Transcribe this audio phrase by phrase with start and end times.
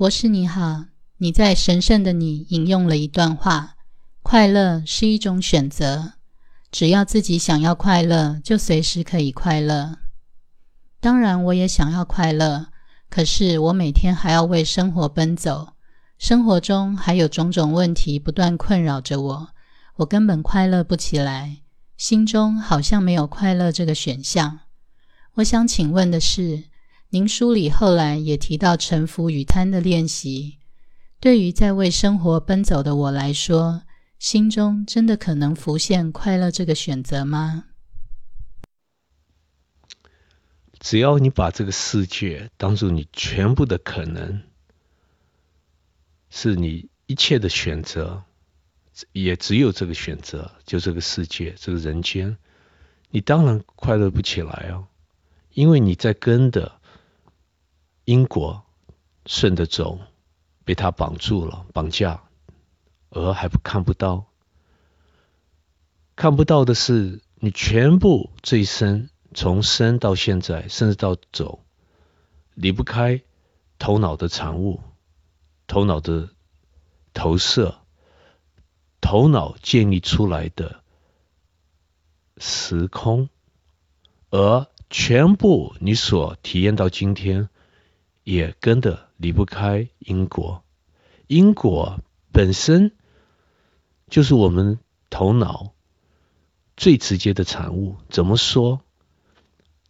[0.00, 0.86] 博士你好，
[1.18, 3.76] 你在神圣的你引用了一段话：
[4.22, 6.14] 快乐是一种选择，
[6.72, 9.98] 只要自己想要快乐，就随时可以快乐。
[11.00, 12.68] 当然，我也想要快乐，
[13.10, 15.74] 可是我每天还要为生活奔走，
[16.16, 19.48] 生活中还有种种问题不断困扰着我，
[19.96, 21.58] 我根本快乐不起来，
[21.98, 24.60] 心中好像没有快乐这个选项。
[25.34, 26.69] 我想请问的是。
[27.12, 30.58] 您书里后来也提到臣服与贪的练习，
[31.18, 33.82] 对于在为生活奔走的我来说，
[34.20, 37.64] 心中真的可能浮现快乐这个选择吗？
[40.78, 44.42] 只要你把这个世界当做你全部的可能，
[46.30, 48.22] 是你一切的选择，
[49.10, 52.36] 也只有这个选择，就这个世界，这个人间，
[53.10, 54.84] 你当然快乐不起来啊，
[55.54, 56.78] 因为你在跟的。
[58.10, 58.64] 因果
[59.24, 60.00] 顺着走，
[60.64, 62.24] 被他绑住了，绑架，
[63.10, 64.26] 而还不看不到，
[66.16, 71.60] 看不到的是你全部这一生，从生到现在，甚至到走，
[72.54, 73.22] 离不开
[73.78, 74.80] 头脑的产物，
[75.68, 76.30] 头脑的
[77.14, 77.78] 投射，
[79.00, 80.82] 头脑建立出来的
[82.38, 83.28] 时空，
[84.30, 87.48] 而全部你所体验到今天。
[88.30, 90.62] 也跟的离不开因果，
[91.26, 91.98] 因果
[92.30, 92.92] 本身
[94.08, 94.78] 就是我们
[95.10, 95.72] 头脑
[96.76, 97.96] 最直接的产物。
[98.08, 98.82] 怎么说？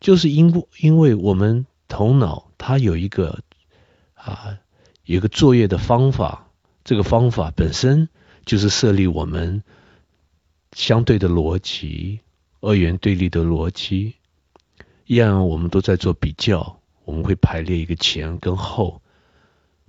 [0.00, 3.42] 就是因因为我们头脑它有一个
[4.12, 4.58] 啊，
[5.04, 6.50] 有一个作业的方法，
[6.84, 8.10] 这个方法本身
[8.44, 9.62] 就是设立我们
[10.72, 12.20] 相对的逻辑，
[12.60, 14.16] 二元对立的逻辑，
[15.06, 16.78] 一样我们都在做比较。
[17.06, 19.00] 我们会排列一个前跟后，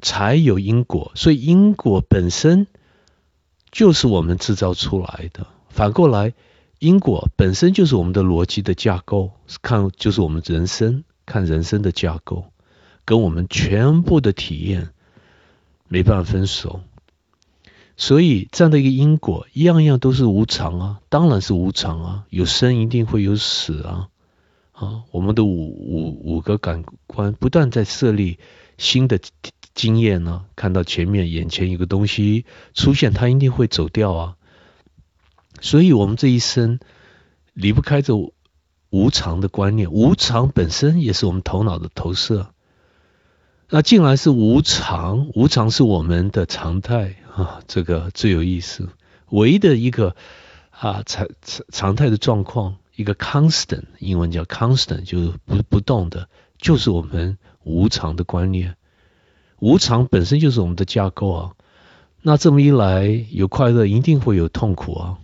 [0.01, 2.67] 才有因果，所以因果本身
[3.71, 5.47] 就是我们制造出来的。
[5.67, 6.33] 反过来，
[6.79, 12.45] 因果本身就是我们的逻辑的架构，看就是我们人生看人生的架构，
[13.03, 14.89] 跟我们全部的体验
[15.87, 16.81] 没办法分手。
[17.95, 24.09] 所以这样的一个因果，样样都是无常啊，当然是无常啊，有生一定会有死啊。
[24.77, 28.37] 啊，我们的五五五个感官不断在设立
[28.77, 29.19] 新的
[29.73, 32.45] 经验呢，看到前面眼前一个东西
[32.75, 34.37] 出现，它一定会走掉啊。
[35.61, 36.79] 所以，我们这一生
[37.53, 38.13] 离不开这
[38.91, 42.53] 无常的观念，无常本身也是我们头脑的投射。
[43.69, 48.89] 那既然是无常，无常是我们的常态啊，这个最有意思。
[49.31, 50.15] 唯一的一个
[50.69, 52.77] 啊常常常态的状况。
[52.97, 56.27] 一个 constant，英文叫 constant，就是不不动的，
[56.57, 58.75] 就是我们无常的观念。
[59.59, 61.51] 无常本身就是我们的架构啊。
[62.23, 65.17] 那这么一来，有快乐一定会有痛苦啊，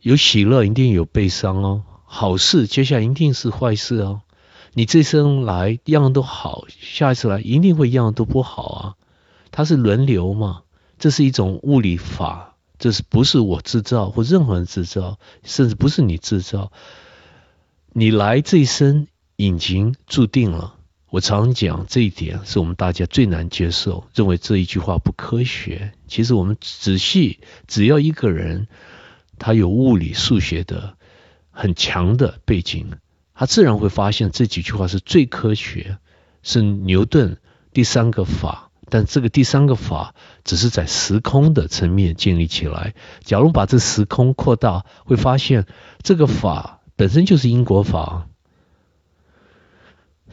[0.00, 1.82] 有喜乐一定有悲伤哦。
[2.06, 4.22] 好事接下来一定是坏事哦。
[4.72, 8.94] 你这生来样样都好，下一次来一定会样样都不好啊。
[9.50, 10.62] 它是轮流嘛，
[10.98, 12.55] 这是一种物理法。
[12.78, 16.72] 这是不是我制造或任何人制造，甚至不是你制造？
[17.92, 19.06] 你来这一生
[19.36, 20.74] 已经注定了。
[21.08, 25.92] 我常讲这一点，是我们大家最难接受，认为这一句话不科学。
[26.08, 28.68] 其实我们仔细，只要一个人
[29.38, 30.96] 他有物理、数学的
[31.50, 32.90] 很强的背景，
[33.32, 35.96] 他自然会发现这几句话是最科学，
[36.42, 37.38] 是牛顿
[37.72, 38.65] 第三个法。
[38.88, 40.14] 但这个第三个法
[40.44, 42.94] 只是在时空的层面建立起来。
[43.20, 45.66] 假如把这时空扩大，会发现
[46.02, 48.28] 这个法本身就是因果法。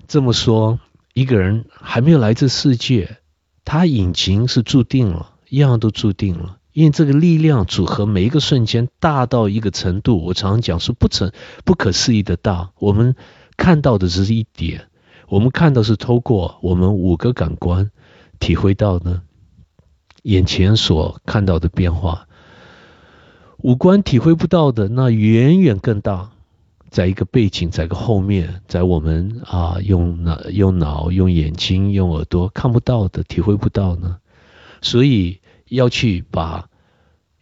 [0.08, 0.80] 这么说，
[1.14, 3.18] 一个人还没有来这世界，
[3.66, 6.58] 他引擎是注定了，一样都注定了。
[6.74, 11.32] 因为这个力量组合，每一个瞬间大到一个程度，我常常讲说不成
[11.64, 12.72] 不可思议的大。
[12.80, 13.16] 我们
[13.58, 14.88] 看到的只是一点，
[15.28, 17.92] 我们看到是透过我们五个感官。
[18.44, 19.22] 体会到呢，
[20.24, 22.28] 眼前所看到的变化，
[23.60, 26.32] 五官体会不到的那远远更大，
[26.90, 34.18] 在一个背景，在个后面，在我们啊用脑、用脑、用眼睛、用耳朵看不到的、体会不到呢，
[34.82, 36.68] 所以要去把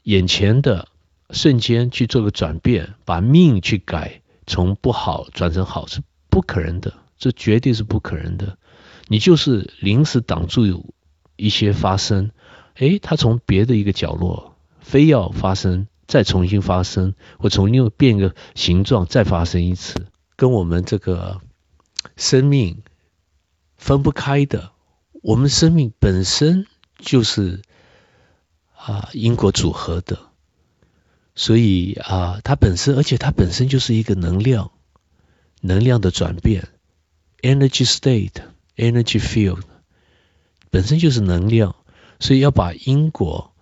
[0.04, 0.88] 眼前的
[1.32, 8.60] 瞬间去做个转变，把命去改，从不好转成好是不可能的，这绝对是不可能的。
[9.08, 10.94] 你就是临时挡住有
[11.36, 12.32] 一些发生，
[12.76, 21.42] 诶，它从别的一个角落非要发生，再重新发生，或重新变个形状再发生一次，跟我们这个
[22.16, 22.84] 生命
[23.78, 24.72] 分不开的
[25.22, 26.66] 我们生命本身
[26.98, 27.62] 就是
[28.76, 30.20] 啊因果组合的，
[31.36, 34.72] 所以啊它本身，而且它本身就是一个能量，
[35.62, 36.70] 能量的转变
[37.42, 38.42] ，energy state
[38.76, 39.62] Energy field，
[40.70, 41.76] 本身就是能量，
[42.20, 43.54] 所以要把因果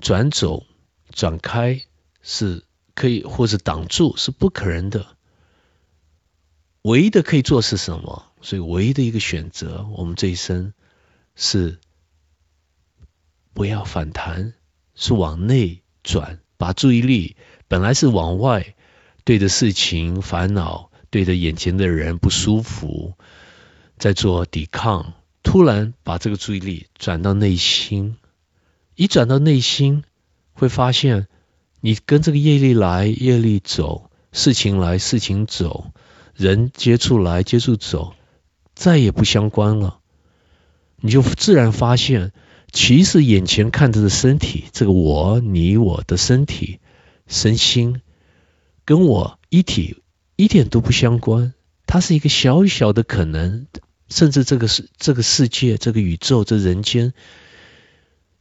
[0.00, 0.66] 转走、
[1.12, 1.82] 转开
[2.22, 2.64] 是
[2.94, 5.16] 可以，或者挡住是不可能的。
[6.82, 8.26] 唯一的可以做是什么？
[8.40, 10.72] 所以唯一的一个选择，我们这一生
[11.34, 11.78] 是
[13.52, 14.54] 不要反弹，
[14.94, 17.36] 是往内转，把注意力
[17.68, 18.74] 本来是往外，
[19.24, 23.14] 对着事情烦恼，对着眼前的人不舒服，
[24.00, 25.12] 在做抵抗，
[25.42, 28.16] 突然把这个注意力转到内心，
[28.94, 30.04] 一转到内心，
[30.54, 31.28] 会发现
[31.82, 35.92] 你跟这个业力来，业力走，事情来，事情走。
[36.34, 38.14] 人接触来接触走，
[38.74, 39.98] 再也不相关了。
[40.96, 42.32] 你就自然发现，
[42.72, 46.80] 其实眼前看着的身体，这个我、你、我的身体、
[47.26, 48.00] 身心，
[48.86, 50.02] 跟我一体
[50.36, 51.52] 一点都不相关。
[51.86, 53.66] 它是一个小小的可能，
[54.10, 57.14] 甚至这个世这个世界、这个宇宙、这人间，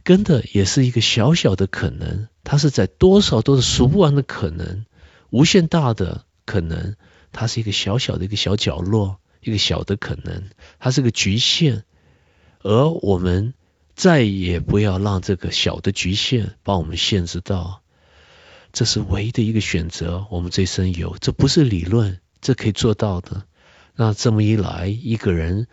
[0.04, 2.28] 跟的也是一个小小的可能。
[2.44, 4.86] 它是在多少都是数不完的可能，
[5.30, 6.96] 无限大的可能。
[7.32, 10.50] 它是一个小小的一个小角落，一个小的可能，
[10.80, 11.84] 它是个局限，
[12.64, 13.54] 而我们
[13.94, 17.84] 再也不要让这个小的局限把我们限制到，
[18.74, 20.26] 这是唯一的一个选择。
[20.32, 23.46] 我们这一生有，这不是理论，这可以做到的。
[24.00, 25.68] 那这么一来，一个人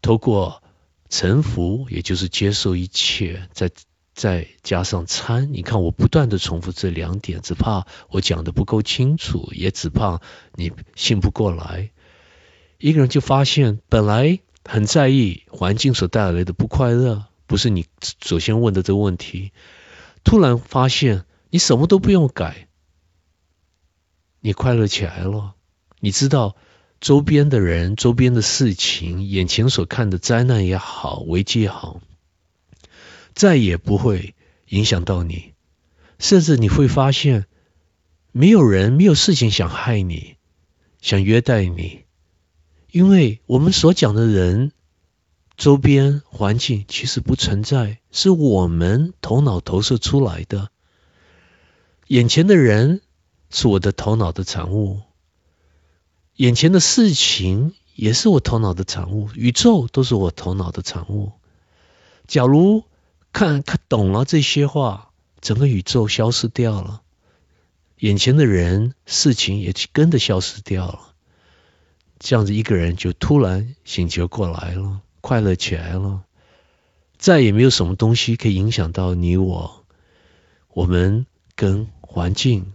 [0.00, 0.62] 透过
[1.08, 3.72] 臣服，也就是接受一切，再。
[4.14, 10.22] 再加上参，你看我不断的重复这两点，只怕我讲的不够清楚，也只怕
[10.54, 11.90] 你信不过来。
[12.78, 17.84] 一个人就发现，本来很在意环境所带来的不快乐，不是你
[18.24, 19.52] 首先问的这个问题。
[20.24, 22.68] 突然发现，你什么都不用改，
[24.40, 25.56] 你快乐起来了。
[26.00, 26.56] 你知道，
[27.00, 32.00] 周边的人、周边的事情、眼前所看的灾难也好，危机也好。
[33.34, 34.34] 再也不会
[34.68, 35.52] 影响到你，
[36.18, 37.46] 甚至你会发现，
[38.32, 40.36] 没有人、没有事情想害你，
[41.02, 42.04] 想约待你，
[42.90, 44.72] 因为我们所讲的人、
[45.58, 50.70] 周边环境其实不存在，是我们头脑投射出来的。
[52.06, 53.02] 眼前的人
[53.50, 55.02] 是我的头脑的产物，
[56.36, 61.32] 眼前的事情也是我头脑的产物，宇宙都是我头脑的产物。
[62.26, 62.84] 假如
[63.32, 67.00] 看看懂了这些话，整个宇宙消失掉了，
[67.98, 71.14] 眼前的人事情也跟着消失掉了。
[72.18, 76.24] 这样子一个人就突然醒觉过来了，快乐起来了，
[77.16, 79.84] 再也没有什么东西可以影响到你我。
[80.68, 81.24] 我们
[81.54, 82.74] 跟环境、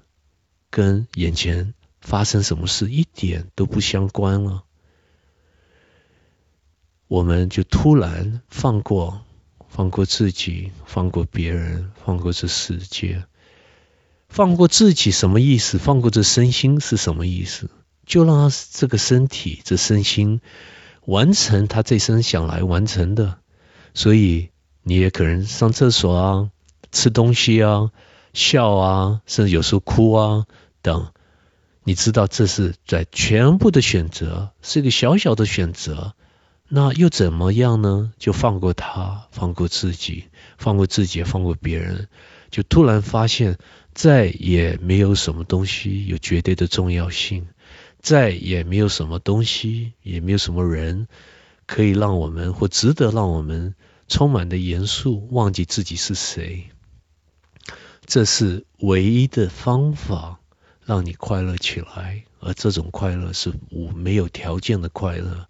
[0.72, 4.64] 跟眼前发生什么事一点都不相关了，
[7.08, 9.22] 我们就突然放过。
[9.74, 13.24] 放过自己，放过别人，放过这世界，
[14.28, 15.78] 放过自己什么意思？
[15.78, 17.70] 放过这身心是什么意思？
[18.06, 20.42] 就让他这个身体、这身心
[21.06, 23.40] 完成他这生想来完成的。
[23.94, 24.50] 所以
[24.84, 26.50] 你也可能上厕所啊，
[26.92, 27.92] 吃东西啊，
[28.34, 30.48] 笑啊，甚至有时候哭啊
[30.82, 31.14] 等。
[31.84, 36.14] 你知道这是在全部的选择，是一个小小的选择。
[36.68, 38.14] 那又怎么样呢？
[38.18, 40.26] 就放过他，放过自己，
[40.58, 42.08] 放过自己，放过别人，
[42.50, 43.58] 就突然发现
[43.94, 47.48] 再也没有什么东西有绝对的重要性，
[48.00, 51.08] 再也没有什么东西，也没有什么人
[51.66, 53.76] 可以让我们或值得让我们
[54.08, 56.70] 充满的严肃，忘记自己是谁。
[58.06, 60.41] 这是唯一的方法，
[60.86, 65.48] 让你快乐起来，而这种快乐是无没有条件的快乐，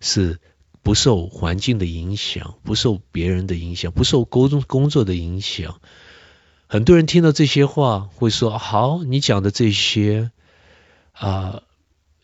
[0.00, 0.40] 是。
[0.84, 5.80] 不受环境的影响，不受别人的影响，不受工作工作的影响。
[6.66, 10.30] 很多人听到这些话会说：“好，你讲的这些
[11.12, 11.62] 啊，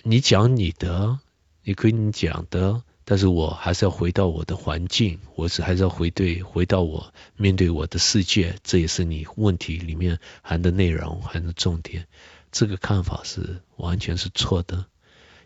[0.02, 1.20] 你讲你的，
[1.64, 12.06] 你可以讲的，但是我还是要回到我的环境，我是还是要回对回到我面对我的世界，这也是你问题里面含的内容，含的重点。
[12.52, 14.86] 这个看法是完全是错的，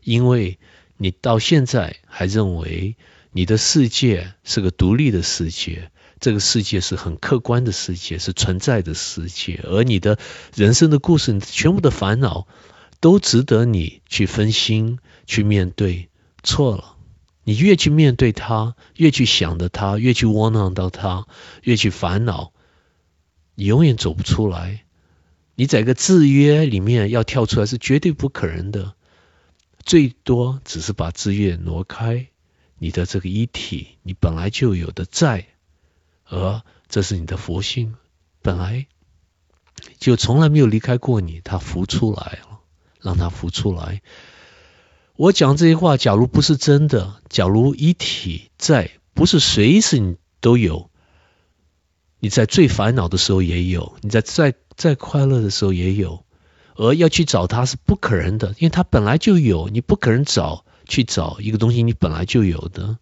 [0.03, 0.59] 因为。
[0.97, 2.97] 你到现在还认为
[3.33, 10.21] 你的世界是个独立的世界，这个世界是很客观的世界，是存在的世界，而你的
[10.55, 12.47] 人生的故事，全部的烦恼
[13.01, 16.11] 都值得你去分心、去面对。
[16.45, 16.95] 错了，
[17.43, 21.27] 你越去面对它，越去想着它，越去窝囊到它，
[21.63, 22.53] 越去烦恼，
[23.57, 24.84] 你永远走不出来。
[25.55, 28.95] 你在一个制约里面要跳出来是绝对不可能的，
[29.85, 32.29] 最多只是把制约挪开。
[32.79, 35.47] 你的这个一体，你本来就有的在，
[36.27, 37.95] 而这是你的佛性，
[38.43, 38.87] 本来
[39.99, 42.61] 就从来没有离开过你，它浮出来了，
[43.01, 44.03] 让它浮出来。
[45.17, 50.91] 我讲这些话，假如不是真的，假如一体在，不是随时你都有，
[52.19, 56.25] 你在最烦恼的时候也有，你在在再快乐的时候也有，
[56.77, 62.99] 而要去找它是不可能的，因为它本来就有，你不可能找去找一个东西你本来就有的，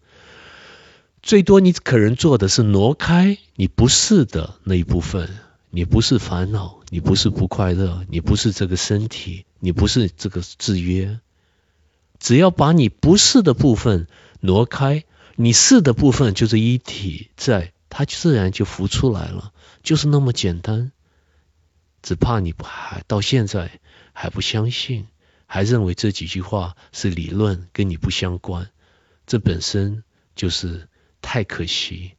[1.21, 5.29] 最多你可能做的是挪开你不是的那一部分，
[5.69, 11.19] 你不是烦恼，你不是不快乐，你不是这个身体，你不是这个制约。
[12.19, 14.07] 只要把你不是的部分
[14.39, 15.03] 挪开，
[15.35, 19.51] 你是的部分就是一体在，它自然就浮出来了，
[19.81, 20.91] 就是那么简单。
[22.03, 23.79] 只怕你还到现在
[24.11, 25.07] 还不相信，
[25.47, 28.69] 还认为这几句话是理论，跟你不相关。
[29.25, 30.03] 这本身
[30.35, 30.87] 就是
[31.21, 32.11] 太可惜。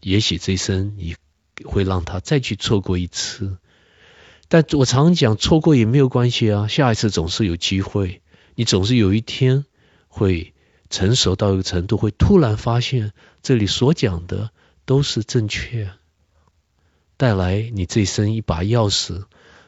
[0.00, 1.16] 也许这一生你
[1.64, 3.58] 会让他再去错过一次，
[4.48, 8.22] 但我常讲，错过也没有关系啊，下一次总是有机会。
[8.54, 9.66] 你总是有一天
[10.08, 10.54] 会
[10.88, 13.12] 成熟到一个程度，会突然发现
[13.42, 14.50] 这里所讲的
[14.84, 15.90] 都是正确，
[17.16, 19.24] 带来你这一生一把钥匙，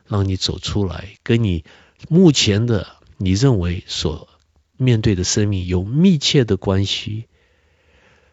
[0.06, 1.64] 让你走出来，跟你
[2.08, 2.86] 目前的
[3.16, 4.28] 你认为所
[4.76, 7.24] 面对的生命有密切的关系，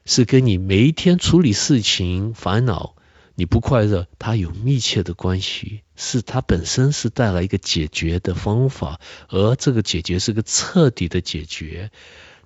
[0.06, 2.96] 是跟你每一天处理事情烦恼。
[3.38, 11.92] 你不快乐，它有密切的关系，是它本身是带来一个解决的方法，而这个解决是个彻底的解决，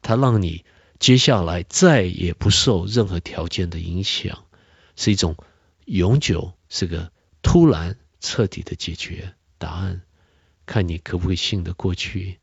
[0.01, 0.65] 它让你
[0.97, 4.45] 接下来再也不受任何条件的影响，
[4.95, 5.35] 是一种
[5.85, 7.11] 永久，是个
[7.41, 10.01] 突然彻底的解决答案，
[10.65, 12.39] 看你可不可以信得过去。